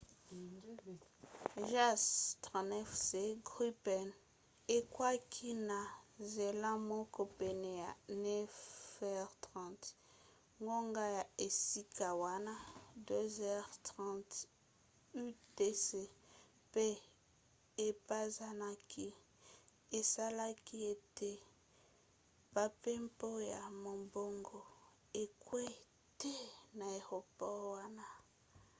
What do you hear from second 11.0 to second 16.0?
ya esika wana 02h30 utc